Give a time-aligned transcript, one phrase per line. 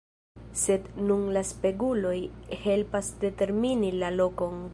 [0.61, 2.17] Sed nun la speguloj
[2.65, 4.63] helpas determini la lokon.